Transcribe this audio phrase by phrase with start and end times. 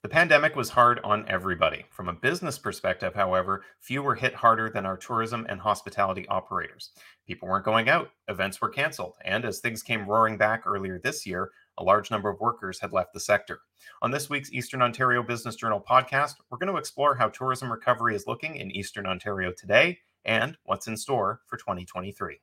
[0.00, 1.84] The pandemic was hard on everybody.
[1.90, 6.92] From a business perspective, however, few were hit harder than our tourism and hospitality operators.
[7.26, 11.26] People weren't going out, events were canceled, and as things came roaring back earlier this
[11.26, 13.58] year, a large number of workers had left the sector.
[14.00, 18.14] On this week's Eastern Ontario Business Journal podcast, we're going to explore how tourism recovery
[18.14, 22.38] is looking in Eastern Ontario today and what's in store for 2023.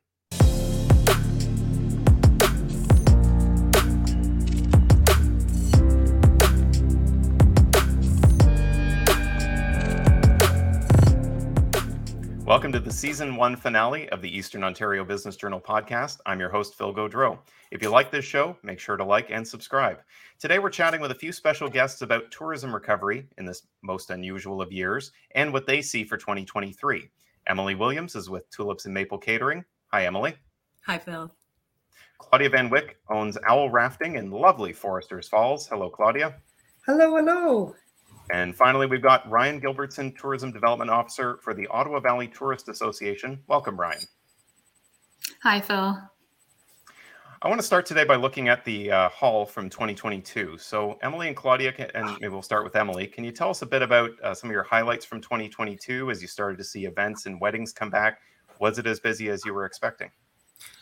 [12.46, 16.18] Welcome to the season one finale of the Eastern Ontario Business Journal podcast.
[16.26, 17.40] I'm your host, Phil Gaudreau.
[17.72, 19.98] If you like this show, make sure to like and subscribe.
[20.38, 24.62] Today, we're chatting with a few special guests about tourism recovery in this most unusual
[24.62, 27.10] of years and what they see for 2023.
[27.48, 29.64] Emily Williams is with Tulips and Maple Catering.
[29.88, 30.36] Hi, Emily.
[30.86, 31.34] Hi, Phil.
[32.18, 35.66] Claudia Van Wyk owns Owl Rafting in lovely Foresters Falls.
[35.66, 36.36] Hello, Claudia.
[36.86, 37.74] Hello, hello.
[38.30, 43.40] And finally, we've got Ryan Gilbertson, Tourism Development Officer for the Ottawa Valley Tourist Association.
[43.46, 44.02] Welcome, Ryan.
[45.42, 45.96] Hi, Phil.
[47.42, 50.56] I want to start today by looking at the uh, haul from 2022.
[50.58, 53.06] So, Emily and Claudia, and maybe we'll start with Emily.
[53.06, 56.22] Can you tell us a bit about uh, some of your highlights from 2022 as
[56.22, 58.20] you started to see events and weddings come back?
[58.58, 60.10] Was it as busy as you were expecting?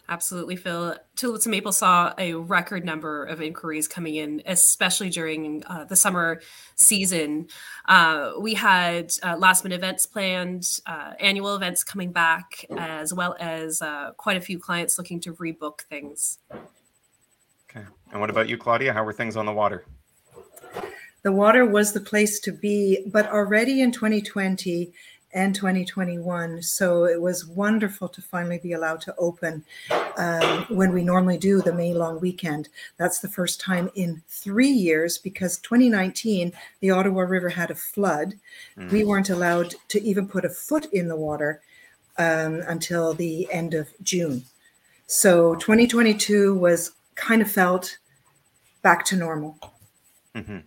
[0.07, 0.97] Absolutely, Phil.
[1.17, 5.97] Tulips and Maple saw a record number of inquiries coming in, especially during uh, the
[5.97, 6.43] summer
[6.77, 7.47] season.
[7.87, 13.35] Uh, we had uh, last minute events planned, uh, annual events coming back, as well
[13.41, 16.39] as uh, quite a few clients looking to rebook things.
[17.71, 17.87] Okay.
[18.13, 18.93] And what about you, Claudia?
[18.93, 19.87] How were things on the water?
[21.23, 24.93] The water was the place to be, but already in 2020,
[25.35, 26.63] and 2021.
[26.63, 29.65] So it was wonderful to finally be allowed to open
[30.17, 32.69] um, when we normally do the May long weekend.
[32.97, 38.35] That's the first time in three years because 2019, the Ottawa River had a flood.
[38.79, 38.93] Mm.
[38.93, 41.61] We weren't allowed to even put a foot in the water
[42.17, 44.45] um, until the end of June.
[45.07, 47.99] So 2022 was kind of felt
[48.83, 49.59] back to normal.
[50.35, 50.59] Mm-hmm.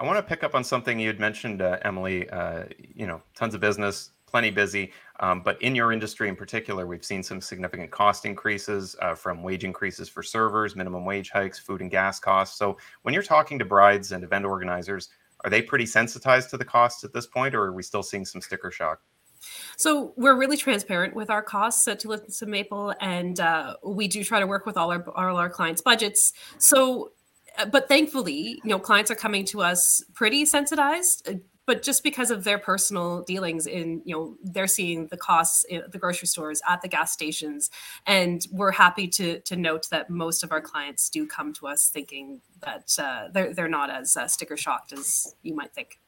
[0.00, 2.28] I want to pick up on something you had mentioned, uh, Emily.
[2.30, 2.64] Uh,
[2.94, 7.04] you know, tons of business, plenty busy, um, but in your industry in particular, we've
[7.04, 11.80] seen some significant cost increases uh, from wage increases for servers, minimum wage hikes, food
[11.80, 12.56] and gas costs.
[12.56, 15.08] So, when you're talking to brides and event organizers,
[15.44, 18.24] are they pretty sensitized to the costs at this point, or are we still seeing
[18.24, 19.00] some sticker shock?
[19.76, 24.24] So we're really transparent with our costs at Tulips and Maple, and uh, we do
[24.24, 26.32] try to work with all our all our clients' budgets.
[26.58, 27.12] So
[27.66, 31.34] but thankfully, you know, clients are coming to us pretty sensitized, uh,
[31.66, 35.92] but just because of their personal dealings in, you know, they're seeing the costs at
[35.92, 37.70] the grocery stores, at the gas stations,
[38.06, 41.90] and we're happy to to note that most of our clients do come to us
[41.90, 46.00] thinking that uh, they're they're not as uh, sticker shocked as you might think.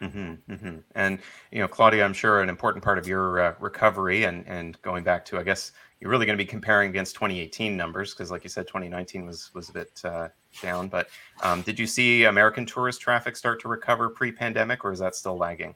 [0.00, 0.76] Mm-hmm, mm-hmm.
[0.94, 1.18] And
[1.50, 5.04] you know, Claudia, I'm sure an important part of your uh, recovery and and going
[5.04, 5.72] back to, I guess,
[6.04, 9.50] you're really going to be comparing against 2018 numbers because, like you said, 2019 was
[9.54, 10.28] was a bit uh,
[10.60, 10.86] down.
[10.86, 11.08] But
[11.42, 15.38] um, did you see American tourist traffic start to recover pre-pandemic, or is that still
[15.38, 15.74] lagging?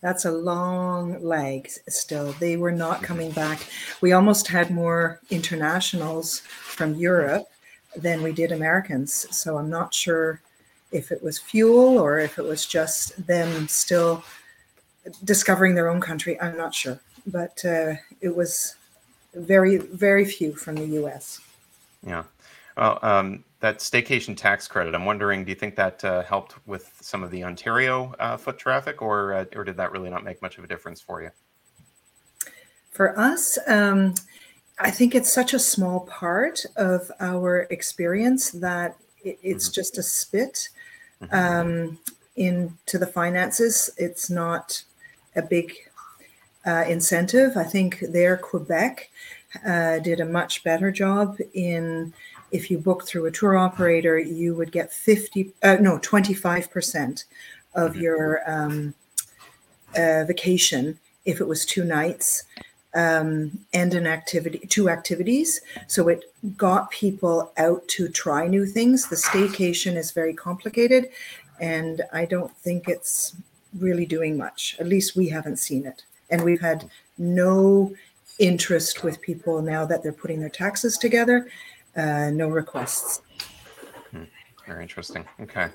[0.00, 2.32] That's a long lag still.
[2.38, 3.04] They were not mm-hmm.
[3.04, 3.66] coming back.
[4.00, 7.46] We almost had more internationals from Europe
[7.96, 9.26] than we did Americans.
[9.36, 10.40] So I'm not sure
[10.92, 14.22] if it was fuel or if it was just them still
[15.24, 16.40] discovering their own country.
[16.40, 17.00] I'm not sure.
[17.26, 18.76] But uh, it was
[19.34, 21.40] very, very few from the US.
[22.06, 22.24] Yeah.
[22.76, 26.92] Well, um, that staycation tax credit, I'm wondering, do you think that uh, helped with
[27.00, 30.42] some of the Ontario uh, foot traffic, or uh, or did that really not make
[30.42, 31.30] much of a difference for you?
[32.90, 34.14] For us, um,
[34.78, 39.74] I think it's such a small part of our experience that it, it's mm-hmm.
[39.74, 40.68] just a spit
[41.22, 41.34] mm-hmm.
[41.34, 41.98] um,
[42.36, 43.90] into the finances.
[43.96, 44.82] It's not
[45.36, 45.74] a big
[46.66, 47.56] uh, incentive.
[47.56, 49.10] I think there, Quebec
[49.66, 52.12] uh, did a much better job in
[52.50, 57.24] if you book through a tour operator, you would get 50, uh, no, 25%
[57.74, 58.94] of your um,
[59.96, 62.44] uh, vacation if it was two nights
[62.94, 65.60] um, and an activity, two activities.
[65.88, 69.08] So it got people out to try new things.
[69.08, 71.08] The staycation is very complicated,
[71.60, 73.34] and I don't think it's
[73.78, 74.76] really doing much.
[74.78, 76.04] At least we haven't seen it.
[76.30, 76.88] And we've had
[77.18, 77.94] no
[78.38, 81.48] interest with people now that they're putting their taxes together
[81.96, 83.22] uh, no requests.
[84.10, 84.24] Hmm,
[84.66, 85.24] very interesting.
[85.40, 85.68] Okay.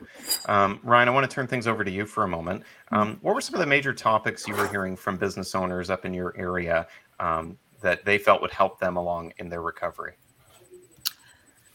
[0.48, 2.64] Um, Ryan, I want to turn things over to you for a moment.
[2.92, 6.06] Um, what were some of the major topics you were hearing from business owners up
[6.06, 6.88] in your area
[7.20, 10.14] um, that they felt would help them along in their recovery?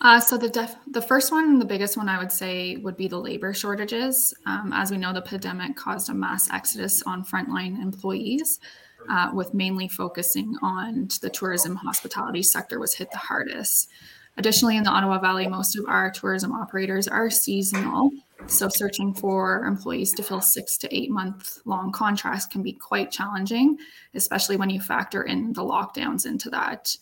[0.05, 3.09] Uh, so the def- the first one, the biggest one, I would say, would be
[3.09, 4.35] the labor shortages.
[4.45, 8.61] Um, as we know, the pandemic caused a mass exodus on frontline employees,
[9.09, 13.89] uh, with mainly focusing on the tourism hospitality sector was hit the hardest.
[14.37, 18.11] Additionally, in the Ottawa Valley, most of our tourism operators are seasonal.
[18.47, 23.11] So, searching for employees to fill six to eight month long contracts can be quite
[23.11, 23.79] challenging,
[24.15, 26.95] especially when you factor in the lockdowns into that.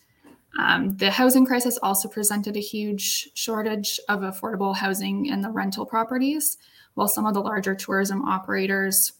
[0.58, 5.86] Um, the housing crisis also presented a huge shortage of affordable housing in the rental
[5.86, 6.58] properties,
[6.94, 9.12] while some of the larger tourism operators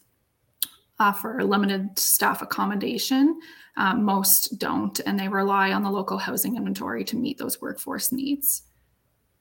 [0.99, 3.39] offer limited staff accommodation.
[3.77, 8.11] Um, most don't, and they rely on the local housing inventory to meet those workforce
[8.11, 8.63] needs.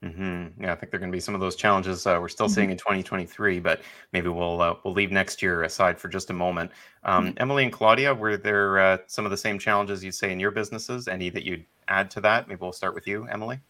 [0.03, 0.63] Mm-hmm.
[0.63, 2.47] Yeah, I think there are going to be some of those challenges uh, we're still
[2.47, 2.55] mm-hmm.
[2.55, 3.83] seeing in 2023, but
[4.13, 6.73] maybe we'll uh, we'll leave next year aside for just a moment.
[7.05, 7.35] Um, mm-hmm.
[7.39, 10.51] Emily and Claudia, were there uh, some of the same challenges you'd say in your
[10.51, 11.07] businesses?
[11.07, 12.49] Any that you'd add to that?
[12.49, 13.61] Maybe we'll start with you, Emily.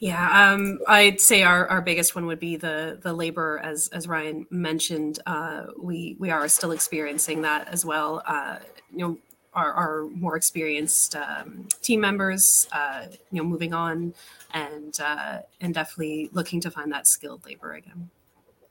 [0.00, 4.08] Yeah, um, I'd say our, our biggest one would be the the labor, as as
[4.08, 5.20] Ryan mentioned.
[5.26, 8.20] Uh, we we are still experiencing that as well.
[8.26, 8.56] Uh,
[8.90, 9.18] you know,
[9.54, 14.14] our, our more experienced um, team members, uh, you know, moving on,
[14.52, 18.10] and uh, and definitely looking to find that skilled labor again.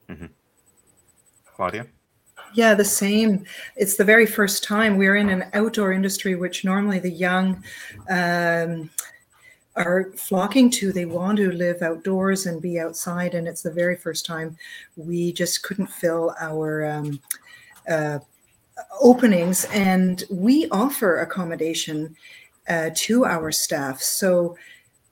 [0.10, 0.26] Mm-hmm.
[1.56, 1.88] Claudia.
[2.54, 3.46] Yeah, the same.
[3.76, 7.64] It's the very first time we're in an outdoor industry, which normally the young
[8.10, 8.90] um,
[9.76, 10.92] are flocking to.
[10.92, 14.56] They want to live outdoors and be outside, and it's the very first time
[14.96, 17.20] we just couldn't fill our um,
[17.90, 18.20] uh,
[19.02, 22.16] openings, and we offer accommodation
[22.70, 24.02] uh, to our staff.
[24.02, 24.58] So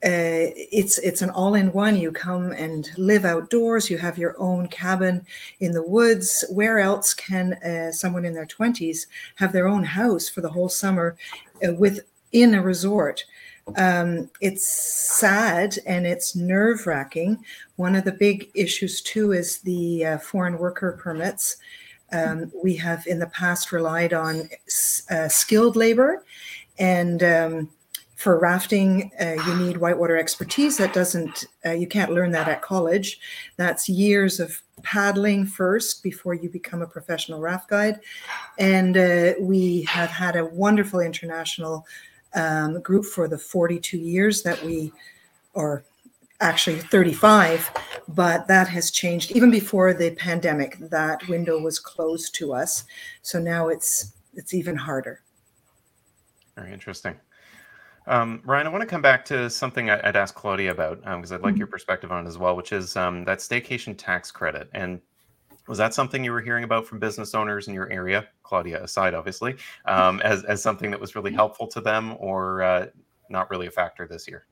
[0.04, 1.96] uh, it's it's an all-in-one.
[1.96, 3.88] You come and live outdoors.
[3.88, 5.24] You have your own cabin
[5.60, 6.44] in the woods.
[6.50, 9.06] Where else can uh, someone in their twenties
[9.36, 11.16] have their own house for the whole summer
[11.66, 13.24] uh, within a resort?
[13.76, 17.38] Um, it's sad and it's nerve-wracking.
[17.76, 21.58] One of the big issues too is the uh, foreign worker permits.
[22.12, 24.48] Um, we have in the past relied on
[25.10, 26.24] uh, skilled labor
[26.78, 27.70] and um,
[28.22, 30.76] for rafting, uh, you need whitewater expertise.
[30.76, 33.18] That doesn't, uh, you can't learn that at college.
[33.56, 37.98] That's years of paddling first before you become a professional raft guide.
[38.60, 41.84] And uh, we have had a wonderful international
[42.34, 44.92] um, group for the 42 years that we,
[45.54, 45.82] or
[46.42, 47.70] actually 35,
[48.08, 50.76] but that has changed even before the pandemic.
[50.78, 52.84] That window was closed to us.
[53.22, 55.22] So now it's, it's even harder.
[56.56, 57.14] Very interesting.
[58.06, 61.30] Um, Ryan, I want to come back to something I, would ask Claudia about because
[61.30, 61.58] um, I'd like mm-hmm.
[61.58, 64.68] your perspective on it as well, which is um, that staycation tax credit.
[64.74, 65.00] And
[65.68, 69.14] was that something you were hearing about from business owners in your area, Claudia aside,
[69.14, 71.36] obviously, um, as, as something that was really mm-hmm.
[71.36, 72.86] helpful to them or uh,
[73.28, 74.46] not really a factor this year?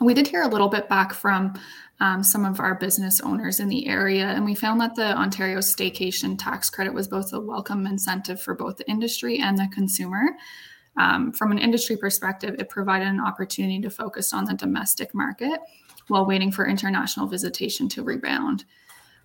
[0.00, 1.54] We did hear a little bit back from
[2.00, 5.58] um, some of our business owners in the area, and we found that the Ontario
[5.58, 10.22] staycation tax credit was both a welcome incentive for both the industry and the consumer.
[10.96, 15.60] Um, from an industry perspective, it provided an opportunity to focus on the domestic market
[16.08, 18.64] while waiting for international visitation to rebound.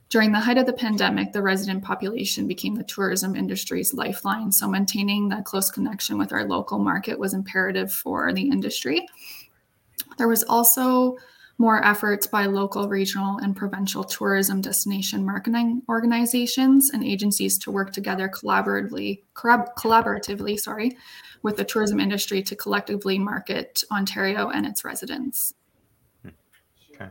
[0.10, 4.52] During the height of the pandemic, the resident population became the tourism industry's lifeline.
[4.54, 9.06] So, maintaining that close connection with our local market was imperative for the industry.
[10.18, 11.18] There was also
[11.60, 17.92] more efforts by local, regional, and provincial tourism destination marketing organizations and agencies to work
[17.92, 20.96] together collaboratively, collaboratively, sorry,
[21.42, 25.54] with the tourism industry to collectively market Ontario and its residents.
[26.94, 27.10] Okay.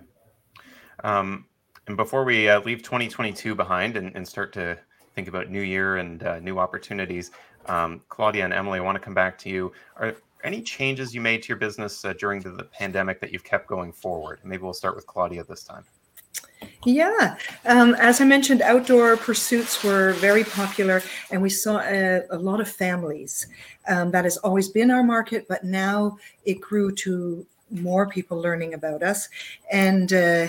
[1.02, 1.47] Um,
[1.88, 4.78] and before we uh, leave 2022 behind and, and, start to
[5.14, 7.30] think about new year and uh, new opportunities,
[7.66, 9.73] um, Claudia and Emily, I want to come back to you.
[9.97, 13.45] Are any changes you made to your business uh, during the, the pandemic that you've
[13.45, 14.40] kept going forward?
[14.45, 15.85] Maybe we'll start with Claudia this time.
[16.85, 22.38] Yeah, um, as I mentioned, outdoor pursuits were very popular, and we saw a, a
[22.38, 23.49] lot of families.
[23.88, 28.75] Um, that has always been our market, but now it grew to more people learning
[28.75, 29.28] about us.
[29.71, 30.49] And uh,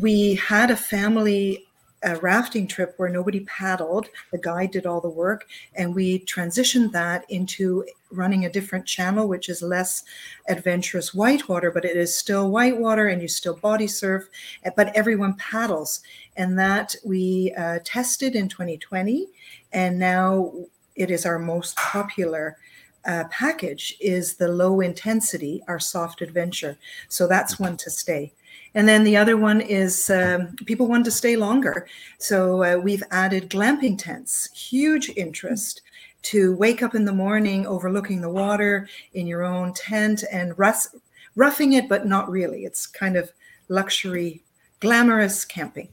[0.00, 1.66] we had a family
[2.02, 4.08] a rafting trip where nobody paddled.
[4.30, 9.28] The guide did all the work, and we transitioned that into running a different channel,
[9.28, 10.04] which is less
[10.48, 14.28] adventurous whitewater, but it is still whitewater and you still body surf,
[14.76, 16.02] but everyone paddles.
[16.36, 19.28] And that we uh, tested in 2020,
[19.72, 20.52] and now
[20.96, 22.56] it is our most popular
[23.04, 26.78] uh, package is the low intensity, our soft adventure.
[27.08, 28.32] So that's one to stay.
[28.74, 31.86] And then the other one is um, people want to stay longer.
[32.18, 35.82] So uh, we've added glamping tents, huge interest
[36.22, 40.94] to wake up in the morning overlooking the water in your own tent and rest
[41.34, 42.64] roughing it, but not really.
[42.64, 43.32] It's kind of
[43.68, 44.42] luxury,
[44.80, 45.88] glamorous camping.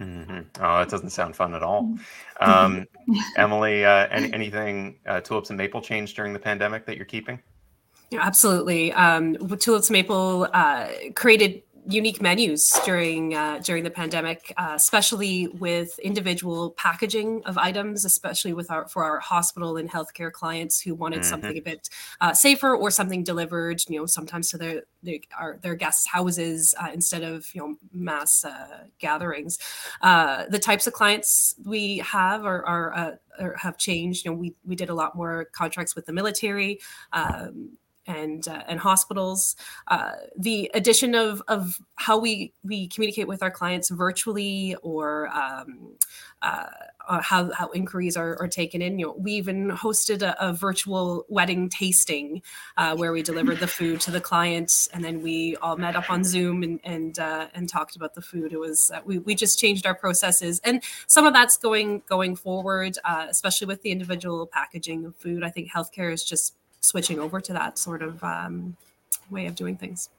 [0.00, 0.62] Mm-hmm.
[0.62, 1.96] Oh, that doesn't sound fun at all.
[2.40, 2.86] Um,
[3.36, 7.40] Emily, uh, any, anything uh, tulips and maple changed during the pandemic that you're keeping?
[8.10, 8.92] Yeah, absolutely.
[8.94, 15.48] Um, Tulips and Maple uh, created unique menus during uh, during the pandemic, uh, especially
[15.48, 20.94] with individual packaging of items, especially with our for our hospital and healthcare clients who
[20.94, 21.30] wanted mm-hmm.
[21.30, 21.88] something a bit
[22.20, 26.74] uh, safer or something delivered, you know, sometimes to their their, our, their guests' houses
[26.78, 29.58] uh, instead of you know mass uh, gatherings.
[30.02, 34.26] Uh, the types of clients we have are, are, are, have changed.
[34.26, 36.80] You know, we we did a lot more contracts with the military.
[37.14, 39.54] Um, and uh, and hospitals.
[39.86, 45.92] Uh, the addition of of how we we communicate with our clients virtually or um,
[46.42, 46.64] uh,
[47.08, 48.98] uh how, how inquiries are, are taken in.
[48.98, 52.42] You know, we even hosted a, a virtual wedding tasting
[52.76, 56.10] uh, where we delivered the food to the client, and then we all met up
[56.10, 58.52] on Zoom and and uh, and talked about the food.
[58.52, 62.96] It was we, we just changed our processes, and some of that's going going forward,
[63.06, 65.44] especially with the individual packaging of food.
[65.44, 68.76] I think healthcare is just switching over to that sort of um,
[69.30, 70.10] way of doing things.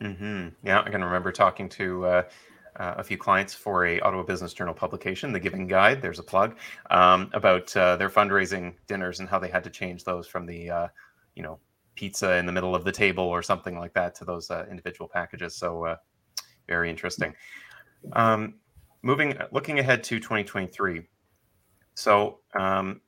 [0.00, 0.48] Mm-hmm.
[0.64, 2.22] Yeah, I can remember talking to uh,
[2.76, 6.00] uh, a few clients for a Ottawa Business Journal publication, The Giving Guide.
[6.00, 6.56] There's a plug
[6.90, 10.70] um, about uh, their fundraising dinners and how they had to change those from the,
[10.70, 10.88] uh,
[11.34, 11.58] you know,
[11.94, 15.08] pizza in the middle of the table or something like that to those uh, individual
[15.08, 15.54] packages.
[15.54, 15.96] So uh,
[16.66, 17.34] very interesting.
[18.14, 18.54] Um,
[19.02, 21.02] moving, looking ahead to 2023.
[21.94, 23.02] So um,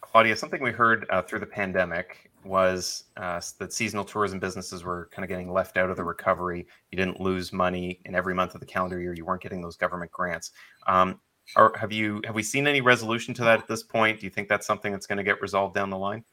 [0.00, 5.08] Claudia, something we heard uh, through the pandemic was uh, that seasonal tourism businesses were
[5.12, 6.66] kind of getting left out of the recovery.
[6.90, 9.14] You didn't lose money in every month of the calendar year.
[9.14, 10.52] You weren't getting those government grants.
[10.86, 11.20] Um,
[11.56, 14.20] or have you have we seen any resolution to that at this point?
[14.20, 16.24] Do you think that's something that's going to get resolved down the line?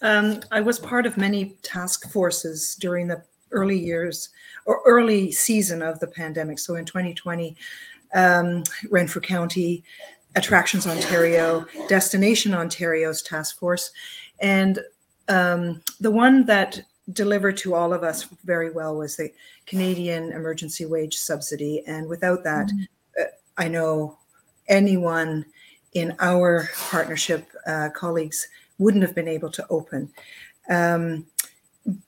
[0.00, 4.28] Um, I was part of many task forces during the early years
[4.64, 6.58] or early season of the pandemic.
[6.58, 7.56] So in 2020,
[8.14, 9.82] um, Renfrew County
[10.36, 13.90] Attractions Ontario, Destination Ontario's task force.
[14.40, 14.78] And
[15.28, 16.80] um, the one that
[17.12, 19.32] delivered to all of us very well was the
[19.66, 21.82] Canadian Emergency Wage Subsidy.
[21.86, 22.82] And without that, mm-hmm.
[23.20, 23.24] uh,
[23.56, 24.18] I know
[24.68, 25.46] anyone
[25.94, 30.10] in our partnership uh, colleagues wouldn't have been able to open.
[30.68, 31.26] Um,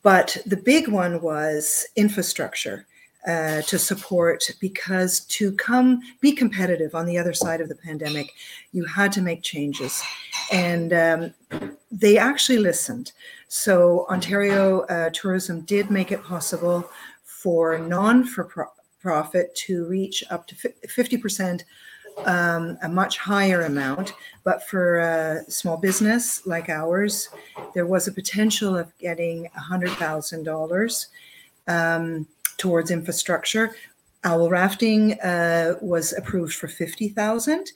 [0.02, 2.86] but the big one was infrastructure
[3.26, 8.32] uh, to support because to come be competitive on the other side of the pandemic,
[8.72, 10.02] you had to make changes.
[10.50, 11.34] And um,
[11.90, 13.12] they actually listened.
[13.48, 16.90] So, Ontario uh, Tourism did make it possible
[17.24, 21.62] for non for profit to reach up to 50%.
[22.26, 24.12] Um, a much higher amount,
[24.44, 27.30] but for a small business like ours,
[27.72, 31.06] there was a potential of getting $100,000.
[32.60, 33.74] Towards infrastructure.
[34.22, 37.72] Owl rafting uh, was approved for 50,000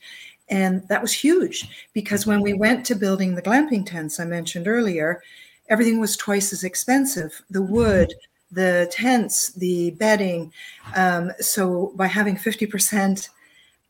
[0.50, 4.68] and that was huge because when we went to building the glamping tents I mentioned
[4.68, 5.22] earlier,
[5.70, 7.40] everything was twice as expensive.
[7.48, 8.12] The wood,
[8.50, 10.52] the tents, the bedding.
[10.94, 13.28] Um, so by having 50%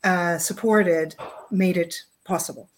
[0.05, 1.17] uh, supported
[1.51, 2.69] made it possible.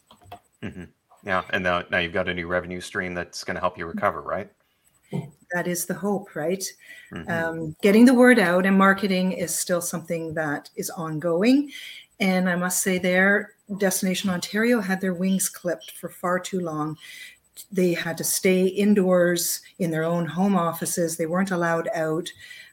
[0.62, 0.84] Mm-hmm.
[1.24, 1.42] Yeah.
[1.50, 4.22] And now, now you've got a new revenue stream that's going to help you recover,
[4.22, 4.50] right?
[5.52, 6.64] That is the hope, right?
[7.12, 7.30] Mm-hmm.
[7.30, 11.70] Um, getting the word out and marketing is still something that is ongoing.
[12.18, 16.96] And I must say, there, Destination Ontario had their wings clipped for far too long.
[17.70, 21.16] They had to stay indoors in their own home offices.
[21.16, 22.30] They weren't allowed out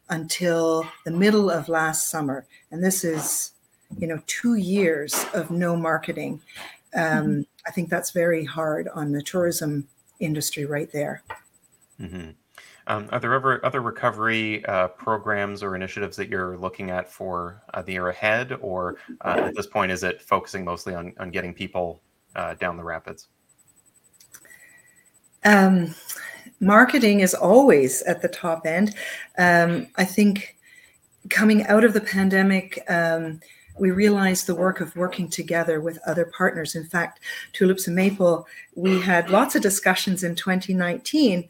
[0.10, 2.46] until the middle of last summer.
[2.72, 3.52] And this is,
[3.98, 6.42] you know, two years of no marketing.
[6.96, 7.42] Um, mm-hmm.
[7.66, 9.88] I think that's very hard on the tourism
[10.20, 11.24] industry right there.
[12.00, 12.32] Mm-hmm.
[12.88, 17.64] Um, are there ever other recovery uh, programs or initiatives that you're looking at for
[17.74, 21.32] uh, the year ahead, or uh, at this point, is it focusing mostly on, on
[21.32, 22.02] getting people
[22.36, 23.28] uh, down the rapids?
[25.46, 25.96] Um,
[26.60, 28.96] marketing is always at the top end.
[29.38, 30.58] Um, I think
[31.30, 33.40] coming out of the pandemic, um,
[33.78, 36.76] we realized the work of working together with other partners.
[36.76, 37.20] In fact,
[37.54, 41.48] Tulips and Maple, we had lots of discussions in 2019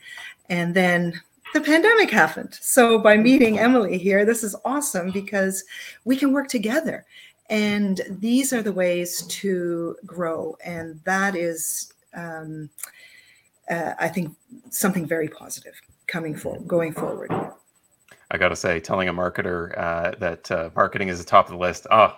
[0.49, 1.21] and then
[1.53, 2.57] the pandemic happened.
[2.61, 5.63] So by meeting Emily here, this is awesome because
[6.03, 7.05] we can work together.
[7.49, 10.57] And these are the ways to grow.
[10.65, 12.69] And that is, um,
[13.69, 14.35] uh, I think,
[14.69, 17.31] something very positive coming forward, going forward.
[18.33, 21.51] I got to say, telling a marketer uh, that uh, marketing is the top of
[21.51, 22.17] the list, oh,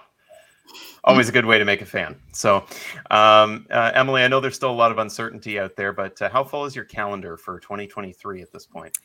[1.04, 2.16] always a good way to make a fan.
[2.32, 2.66] So,
[3.12, 6.30] um, uh, Emily, I know there's still a lot of uncertainty out there, but uh,
[6.30, 8.98] how full is your calendar for 2023 at this point?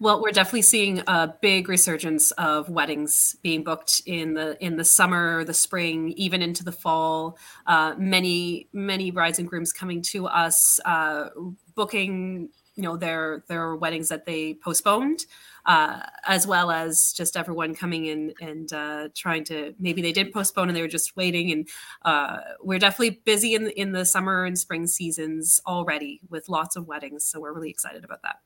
[0.00, 4.84] Well, we're definitely seeing a big resurgence of weddings being booked in the in the
[4.84, 7.36] summer, the spring, even into the fall.
[7.66, 11.28] Uh, many many brides and grooms coming to us, uh,
[11.74, 15.20] booking you know their their weddings that they postponed
[15.66, 20.32] uh, as well as just everyone coming in and uh, trying to maybe they didn't
[20.32, 21.52] postpone and they were just waiting.
[21.52, 21.68] And
[22.02, 26.86] uh, we're definitely busy in in the summer and spring seasons already with lots of
[26.86, 27.24] weddings.
[27.24, 28.36] So we're really excited about that.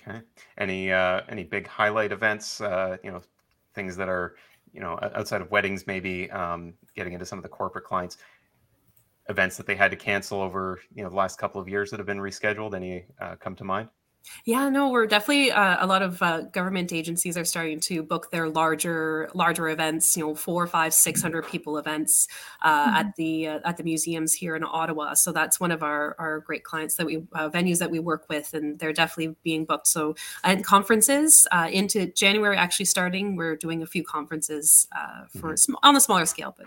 [0.00, 0.20] Okay.
[0.58, 3.22] Any uh, any big highlight events uh, you know
[3.74, 4.36] things that are
[4.72, 8.18] you know outside of weddings maybe um, getting into some of the corporate clients
[9.30, 11.98] events that they had to cancel over you know the last couple of years that
[11.98, 13.88] have been rescheduled any uh, come to mind
[14.44, 18.30] yeah, no, we're definitely uh, a lot of uh, government agencies are starting to book
[18.30, 20.16] their larger larger events.
[20.16, 22.28] You know, four, five, six hundred people events
[22.62, 22.96] uh, mm-hmm.
[22.96, 25.14] at the uh, at the museums here in Ottawa.
[25.14, 28.26] So that's one of our our great clients that we uh, venues that we work
[28.28, 29.88] with, and they're definitely being booked.
[29.88, 33.36] So and conferences uh, into January actually starting.
[33.36, 34.86] We're doing a few conferences
[35.30, 35.56] for mm-hmm.
[35.56, 36.66] sm- on a smaller scale, but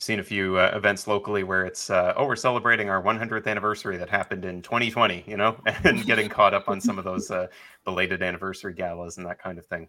[0.00, 3.98] seen a few uh, events locally where it's uh, oh we're celebrating our 100th anniversary
[3.98, 7.46] that happened in 2020 you know and getting caught up on some of those uh,
[7.84, 9.88] belated anniversary galas and that kind of thing.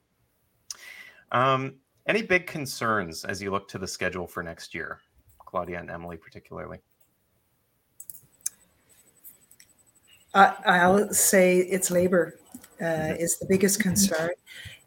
[1.32, 1.76] Um,
[2.08, 5.00] any big concerns as you look to the schedule for next year
[5.40, 6.80] claudia and emily particularly?
[10.34, 12.40] I'll say it's labor
[12.80, 13.16] uh, mm-hmm.
[13.16, 14.32] is the biggest concern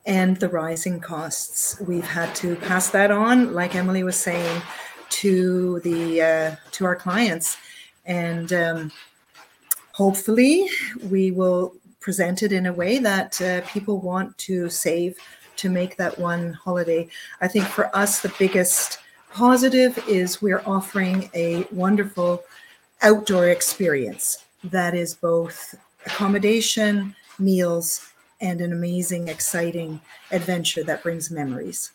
[0.06, 1.80] and the rising costs.
[1.80, 4.62] We've had to pass that on like emily was saying
[5.10, 7.56] to the uh, to our clients,
[8.04, 8.92] and um,
[9.92, 10.68] hopefully
[11.10, 15.16] we will present it in a way that uh, people want to save
[15.56, 17.08] to make that one holiday.
[17.40, 18.98] I think for us the biggest
[19.30, 22.44] positive is we're offering a wonderful
[23.02, 25.74] outdoor experience that is both
[26.06, 28.06] accommodation, meals,
[28.40, 31.90] and an amazing, exciting adventure that brings memories.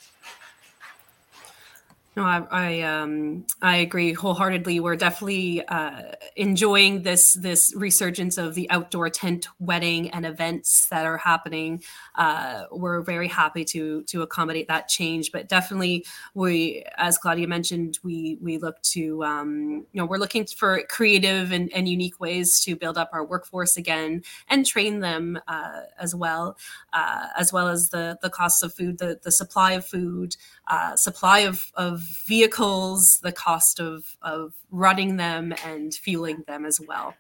[2.20, 4.82] No, I I, um, I agree wholeheartedly.
[4.82, 6.02] We're definitely uh,
[6.36, 11.82] enjoying this this resurgence of the outdoor tent wedding and events that are happening.
[12.16, 18.00] Uh, we're very happy to to accommodate that change, but definitely we, as Claudia mentioned,
[18.04, 22.60] we we look to um, you know we're looking for creative and, and unique ways
[22.66, 26.58] to build up our workforce again and train them uh, as well,
[26.92, 30.36] uh, as well as the the costs of food, the the supply of food,
[30.68, 36.80] uh, supply of of vehicles, the cost of of running them and fueling them as
[36.88, 37.14] well.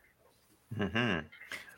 [0.77, 1.25] Mm-hmm.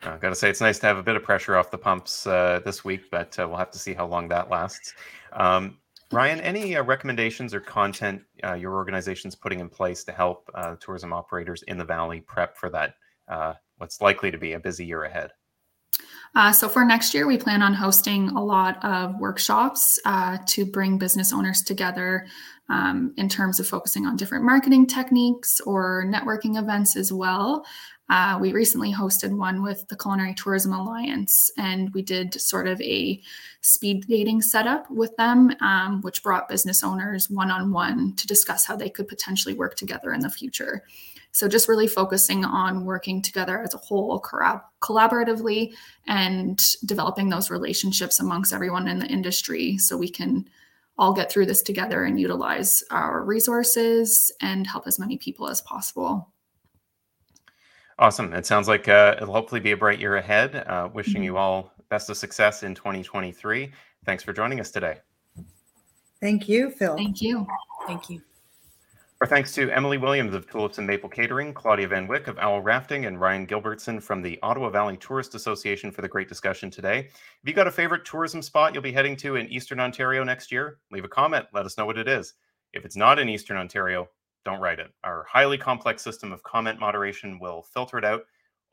[0.03, 2.25] I've got to say, it's nice to have a bit of pressure off the pumps
[2.25, 4.95] uh, this week, but uh, we'll have to see how long that lasts.
[5.31, 5.77] Um,
[6.11, 10.75] Ryan, any uh, recommendations or content uh, your organization's putting in place to help uh,
[10.79, 12.95] tourism operators in the valley prep for that
[13.27, 15.31] uh, what's likely to be a busy year ahead?
[16.35, 20.65] Uh, so for next year, we plan on hosting a lot of workshops uh, to
[20.65, 22.25] bring business owners together
[22.71, 27.65] um, in terms of focusing on different marketing techniques or networking events as well.
[28.09, 32.81] Uh, we recently hosted one with the Culinary Tourism Alliance, and we did sort of
[32.81, 33.21] a
[33.61, 38.65] speed dating setup with them, um, which brought business owners one on one to discuss
[38.65, 40.83] how they could potentially work together in the future.
[41.33, 45.73] So, just really focusing on working together as a whole, collab- collaboratively,
[46.05, 50.49] and developing those relationships amongst everyone in the industry so we can
[50.97, 55.61] all get through this together and utilize our resources and help as many people as
[55.61, 56.31] possible.
[57.99, 58.33] Awesome.
[58.33, 60.55] It sounds like uh, it'll hopefully be a bright year ahead.
[60.67, 61.23] Uh, wishing mm-hmm.
[61.23, 63.71] you all best of success in 2023.
[64.05, 64.97] Thanks for joining us today.
[66.19, 66.95] Thank you, Phil.
[66.95, 67.45] Thank you.
[67.87, 68.21] Thank you.
[69.21, 72.59] Our thanks to Emily Williams of Tulips and Maple Catering, Claudia Van Wyk of Owl
[72.59, 77.01] Rafting, and Ryan Gilbertson from the Ottawa Valley Tourist Association for the great discussion today.
[77.01, 80.51] If you got a favorite tourism spot you'll be heading to in Eastern Ontario next
[80.51, 81.45] year, leave a comment.
[81.53, 82.33] Let us know what it is.
[82.73, 84.09] If it's not in Eastern Ontario,
[84.43, 84.89] don't write it.
[85.03, 88.23] Our highly complex system of comment moderation will filter it out.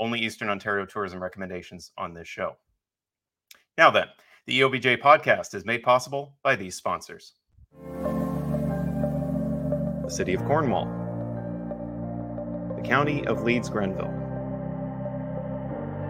[0.00, 2.56] Only Eastern Ontario tourism recommendations on this show.
[3.76, 4.06] Now then,
[4.46, 7.34] the EOBJ podcast is made possible by these sponsors
[10.09, 10.87] the City of Cornwall,
[12.77, 14.09] the County of Leeds Grenville,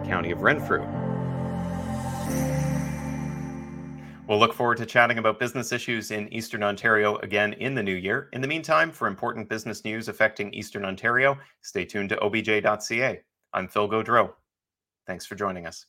[0.05, 0.87] County of Renfrew.
[4.25, 7.95] We'll look forward to chatting about business issues in Eastern Ontario again in the new
[7.95, 8.29] year.
[8.31, 13.21] In the meantime, for important business news affecting Eastern Ontario, stay tuned to obj.ca.
[13.51, 14.31] I'm Phil Gaudreau.
[15.07, 15.87] Thanks for joining us.